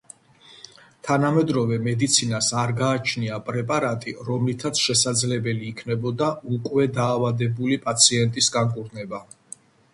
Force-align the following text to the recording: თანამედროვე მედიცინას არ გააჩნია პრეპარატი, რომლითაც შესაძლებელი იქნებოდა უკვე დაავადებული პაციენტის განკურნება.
თანამედროვე 1.07 1.77
მედიცინას 1.87 2.47
არ 2.61 2.73
გააჩნია 2.79 3.37
პრეპარატი, 3.51 4.15
რომლითაც 4.31 4.83
შესაძლებელი 4.87 5.71
იქნებოდა 5.75 6.33
უკვე 6.59 6.89
დაავადებული 6.99 7.81
პაციენტის 7.89 8.53
განკურნება. 8.61 9.25